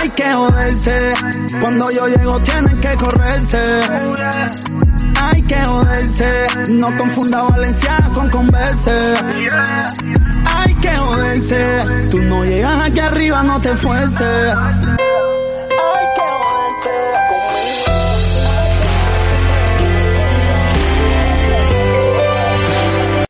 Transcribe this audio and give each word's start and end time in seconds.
Hay 0.00 0.10
que 0.10 0.32
joderse. 0.32 1.14
Cuando 1.60 1.90
yo 1.90 2.06
llego 2.08 2.40
tienen 2.42 2.80
que 2.80 2.96
correrse. 2.96 3.62
Hay 5.20 5.42
que 5.42 5.56
joderse. 5.56 6.30
No 6.70 6.96
confunda 6.96 7.42
Valencia 7.42 8.10
con 8.14 8.30
converse. 8.30 8.96
Hay 10.56 10.74
que 10.74 10.96
joderse. 10.96 12.08
Tú 12.10 12.18
no 12.18 12.44
llegas 12.44 12.90
aquí 12.90 13.00
arriba, 13.00 13.42
no 13.42 13.60
te 13.60 13.76
fuerces. 13.76 14.54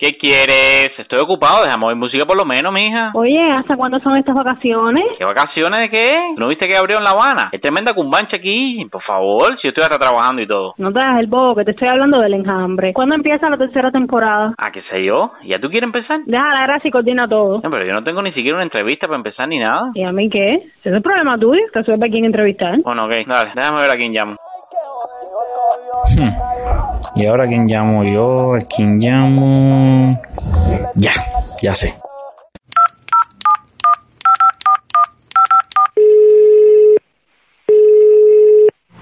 ¿Qué 0.00 0.16
quieres? 0.16 0.88
Estoy 0.96 1.18
ocupado, 1.20 1.62
déjame 1.62 1.84
oír 1.84 1.96
música 1.96 2.24
por 2.24 2.34
lo 2.34 2.46
menos, 2.46 2.72
mija. 2.72 3.10
Oye, 3.12 3.38
¿hasta 3.52 3.76
cuándo 3.76 4.00
son 4.00 4.16
estas 4.16 4.34
vacaciones? 4.34 5.04
¿Qué 5.18 5.26
vacaciones 5.26 5.78
de 5.78 5.90
qué? 5.90 6.12
¿No 6.38 6.48
viste 6.48 6.66
que 6.66 6.74
abrió 6.74 6.96
en 6.96 7.04
La 7.04 7.10
Habana? 7.10 7.50
Es 7.52 7.60
tremenda 7.60 7.92
cumbancha 7.92 8.38
aquí. 8.38 8.82
Por 8.90 9.02
favor, 9.02 9.48
si 9.60 9.64
yo 9.64 9.68
estoy 9.68 9.84
hasta 9.84 9.98
trabajando 9.98 10.40
y 10.40 10.46
todo. 10.46 10.72
No 10.78 10.90
te 10.90 11.02
hagas 11.02 11.20
el 11.20 11.26
bobo, 11.26 11.54
que 11.54 11.66
te 11.66 11.72
estoy 11.72 11.88
hablando 11.88 12.18
del 12.18 12.32
enjambre. 12.32 12.94
¿Cuándo 12.94 13.14
empieza 13.14 13.50
la 13.50 13.58
tercera 13.58 13.90
temporada? 13.90 14.54
Ah, 14.56 14.70
qué 14.72 14.80
sé 14.90 15.04
yo. 15.04 15.32
¿Ya 15.44 15.60
tú 15.60 15.68
quieres 15.68 15.88
empezar? 15.88 16.20
Deja 16.24 16.48
la 16.48 16.62
gracia 16.62 16.88
y 16.88 16.92
coordina 16.92 17.28
todo. 17.28 17.60
No, 17.62 17.70
pero 17.70 17.84
yo 17.84 17.92
no 17.92 18.02
tengo 18.02 18.22
ni 18.22 18.32
siquiera 18.32 18.56
una 18.56 18.64
entrevista 18.64 19.06
para 19.06 19.18
empezar 19.18 19.48
ni 19.48 19.58
nada. 19.58 19.90
¿Y 19.94 20.02
a 20.02 20.12
mí 20.12 20.30
qué? 20.30 20.54
Ese 20.78 20.88
es 20.88 20.94
el 20.96 21.02
problema 21.02 21.36
tuyo, 21.38 21.60
que 21.74 21.82
suelve 21.82 22.06
a 22.06 22.10
quién 22.10 22.24
entrevistar. 22.24 22.78
Bueno, 22.82 23.04
ok, 23.04 23.12
dale, 23.26 23.50
déjame 23.54 23.82
ver 23.82 23.90
a 23.90 23.96
quién 23.96 24.12
llamo. 24.12 24.36
Hmm. 26.16 26.99
¿Y 27.20 27.26
ahora 27.26 27.46
quién 27.46 27.66
llamo 27.66 28.02
yo? 28.02 28.54
¿A 28.54 28.58
quién 28.60 28.96
llamo? 28.98 30.18
Ya, 30.96 31.10
ya 31.60 31.74
sé. 31.74 31.92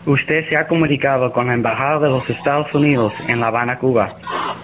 Usted 0.04 0.48
se 0.50 0.56
ha 0.56 0.66
comunicado 0.66 1.32
con 1.32 1.46
la 1.46 1.54
Embajada 1.54 2.00
de 2.00 2.08
los 2.08 2.28
Estados 2.28 2.66
Unidos 2.74 3.12
en 3.28 3.38
La 3.38 3.48
Habana, 3.48 3.78
Cuba. 3.78 4.16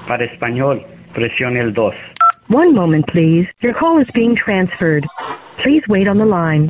Para 0.09 0.25
español, 0.25 0.85
presione 1.15 1.61
el 1.61 1.73
2. 1.73 1.95
One 2.53 2.73
moment, 2.73 3.07
please. 3.07 3.49
Your 3.61 3.75
call 3.79 4.03
is 4.03 4.09
being 4.15 4.35
transferred. 4.35 5.07
Please 5.63 5.85
wait 5.89 6.09
on 6.09 6.19
the 6.19 6.27
line. 6.27 6.69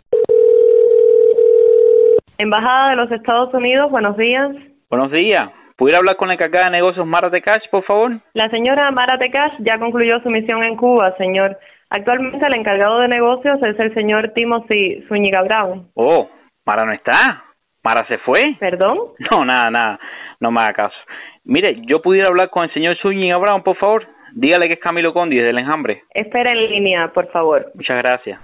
Embajada 2.37 2.91
de 2.91 2.97
los 2.97 3.11
Estados 3.11 3.55
Unidos, 3.55 3.91
buenos 3.91 4.19
días. 4.19 4.51
Buenos 4.91 5.11
días. 5.11 5.64
¿Pudiera 5.77 5.99
hablar 5.99 6.17
con 6.17 6.29
la 6.29 6.35
encargada 6.35 6.67
de 6.67 6.77
negocios 6.77 7.05
Mara 7.05 7.31
de 7.31 7.43
Cash, 7.43 7.69
por 7.71 7.85
favor? 7.85 8.13
La 8.33 8.49
señora 8.49 8.91
Mara 8.93 9.19
Tecash 9.19 9.55
ya 9.59 9.79
concluyó 9.79 10.21
su 10.23 10.31
misión 10.31 10.63
en 10.63 10.77
Cuba, 10.77 11.15
señor. 11.19 11.59
Actualmente 11.91 12.47
el 12.47 12.55
encargado 12.55 13.01
de 13.01 13.09
negocios 13.09 13.59
es 13.63 13.79
el 13.81 13.93
señor 13.93 14.33
Timothy 14.35 15.05
Zúñiga 15.09 15.43
Brown. 15.43 15.91
Oh, 15.95 16.29
Mara 16.65 16.85
no 16.85 16.93
está. 16.93 17.45
Mara 17.83 18.07
se 18.07 18.19
fue. 18.19 18.57
¿Perdón? 18.61 18.99
No, 19.31 19.45
nada, 19.45 19.71
nada. 19.71 19.99
No 20.39 20.53
me 20.53 20.61
haga 20.61 20.75
caso. 20.75 20.97
Mire, 21.45 21.83
yo 21.87 22.01
pudiera 22.01 22.29
hablar 22.29 22.51
con 22.51 22.65
el 22.65 22.73
señor 22.73 22.97
Zúñiga 23.03 23.37
Brown, 23.39 23.63
por 23.63 23.77
favor. 23.77 24.07
Dígale 24.33 24.69
que 24.69 24.75
es 24.75 24.81
Camilo 24.81 25.13
Condi 25.13 25.37
desde 25.37 25.51
el 25.51 25.59
enjambre. 25.59 26.05
Espera 26.11 26.53
en 26.53 26.71
línea, 26.71 27.09
por 27.13 27.31
favor. 27.33 27.73
Muchas 27.75 27.97
gracias. 27.97 28.39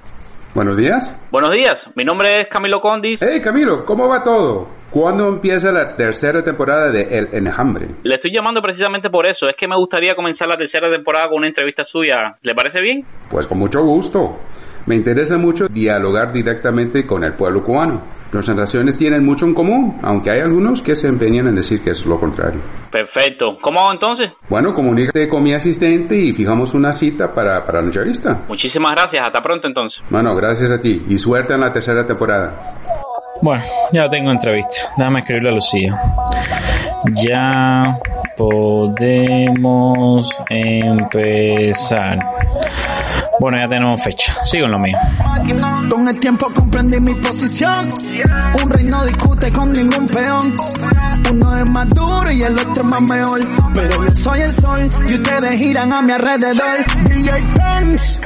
Buenos 0.52 0.76
días. 0.76 1.16
Buenos 1.30 1.52
días, 1.52 1.76
mi 1.94 2.02
nombre 2.02 2.40
es 2.40 2.48
Camilo 2.48 2.80
Condi. 2.80 3.18
Hey 3.20 3.40
Camilo, 3.40 3.84
¿cómo 3.84 4.08
va 4.08 4.20
todo? 4.20 4.79
¿Cuándo 4.90 5.28
empieza 5.28 5.70
la 5.70 5.94
tercera 5.94 6.42
temporada 6.42 6.90
de 6.90 7.02
El 7.16 7.28
Enjambre? 7.32 7.86
Le 8.02 8.16
estoy 8.16 8.32
llamando 8.34 8.60
precisamente 8.60 9.08
por 9.08 9.24
eso. 9.24 9.46
Es 9.46 9.54
que 9.56 9.68
me 9.68 9.76
gustaría 9.76 10.16
comenzar 10.16 10.48
la 10.48 10.56
tercera 10.56 10.90
temporada 10.90 11.28
con 11.28 11.38
una 11.38 11.46
entrevista 11.46 11.84
suya. 11.84 12.36
¿Le 12.42 12.56
parece 12.56 12.82
bien? 12.82 13.04
Pues 13.30 13.46
con 13.46 13.58
mucho 13.58 13.84
gusto. 13.84 14.36
Me 14.86 14.96
interesa 14.96 15.38
mucho 15.38 15.68
dialogar 15.68 16.32
directamente 16.32 17.06
con 17.06 17.22
el 17.22 17.34
pueblo 17.34 17.62
cubano. 17.62 18.02
Nuestras 18.32 18.56
naciones 18.56 18.96
tienen 18.96 19.24
mucho 19.24 19.46
en 19.46 19.54
común, 19.54 19.98
aunque 20.02 20.32
hay 20.32 20.40
algunos 20.40 20.82
que 20.82 20.96
se 20.96 21.06
empeñan 21.06 21.46
en 21.46 21.54
decir 21.54 21.80
que 21.84 21.90
es 21.90 22.04
lo 22.06 22.18
contrario. 22.18 22.60
Perfecto. 22.90 23.58
¿Cómo 23.62 23.78
hago 23.80 23.92
entonces? 23.92 24.32
Bueno, 24.48 24.74
comunícate 24.74 25.28
con 25.28 25.44
mi 25.44 25.52
asistente 25.54 26.16
y 26.16 26.32
fijamos 26.32 26.74
una 26.74 26.92
cita 26.92 27.32
para, 27.32 27.64
para 27.64 27.80
la 27.80 27.86
entrevista. 27.86 28.40
Muchísimas 28.48 28.90
gracias. 28.96 29.22
Hasta 29.24 29.40
pronto 29.40 29.68
entonces. 29.68 30.00
Bueno, 30.10 30.34
gracias 30.34 30.72
a 30.72 30.80
ti 30.80 31.04
y 31.08 31.16
suerte 31.18 31.54
en 31.54 31.60
la 31.60 31.72
tercera 31.72 32.04
temporada. 32.04 32.99
Bueno, 33.42 33.64
ya 33.92 34.08
tengo 34.08 34.30
entrevista. 34.30 34.92
Déjame 34.96 35.20
escribirle 35.20 35.50
a 35.50 35.52
Lucía. 35.52 35.98
Ya 37.24 37.98
podemos 38.36 40.30
empezar. 40.48 42.18
Bueno, 43.40 43.58
ya 43.58 43.68
tenemos 43.68 44.02
fecha. 44.02 44.36
Sigo 44.44 44.66
en 44.66 44.72
lo 44.72 44.78
mío. 44.78 44.98
Con 45.88 46.06
el 46.08 46.20
tiempo 46.20 46.48
comprendí 46.54 47.00
mi 47.00 47.14
posición. 47.14 47.88
Un 48.62 48.70
rey 48.70 48.84
no 48.84 49.04
discute 49.06 49.50
con 49.50 49.72
ningún 49.72 50.04
peón. 50.06 50.54
Uno 51.30 51.56
es 51.56 51.66
más 51.66 51.88
duro 51.88 52.30
y 52.30 52.42
el 52.42 52.58
otro 52.58 52.84
más 52.84 53.00
mejor. 53.00 53.40
Pero 53.74 54.04
yo 54.04 54.14
soy 54.14 54.40
el 54.42 54.50
sol 54.52 54.88
y 55.08 55.14
ustedes 55.14 55.58
giran 55.58 55.90
a 55.92 56.02
mi 56.02 56.12
alrededor. 56.12 56.84
DJ 57.08 57.30
Pence, 57.54 58.20